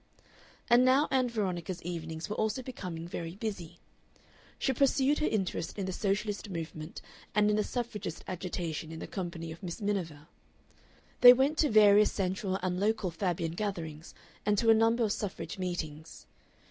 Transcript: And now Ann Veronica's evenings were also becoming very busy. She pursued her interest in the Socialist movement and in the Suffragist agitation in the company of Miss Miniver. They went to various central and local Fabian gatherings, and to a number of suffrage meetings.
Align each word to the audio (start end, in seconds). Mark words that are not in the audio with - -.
And 0.67 0.83
now 0.83 1.07
Ann 1.11 1.29
Veronica's 1.29 1.79
evenings 1.83 2.27
were 2.27 2.35
also 2.35 2.63
becoming 2.63 3.07
very 3.07 3.35
busy. 3.35 3.77
She 4.57 4.73
pursued 4.73 5.19
her 5.19 5.27
interest 5.27 5.77
in 5.77 5.85
the 5.85 5.93
Socialist 5.93 6.49
movement 6.49 7.03
and 7.35 7.51
in 7.51 7.55
the 7.55 7.63
Suffragist 7.63 8.23
agitation 8.27 8.91
in 8.91 8.97
the 8.97 9.05
company 9.05 9.51
of 9.51 9.61
Miss 9.61 9.79
Miniver. 9.79 10.25
They 11.19 11.33
went 11.33 11.59
to 11.59 11.69
various 11.69 12.11
central 12.11 12.55
and 12.63 12.79
local 12.79 13.11
Fabian 13.11 13.51
gatherings, 13.51 14.15
and 14.43 14.57
to 14.57 14.71
a 14.71 14.73
number 14.73 15.03
of 15.03 15.11
suffrage 15.11 15.59
meetings. 15.59 16.25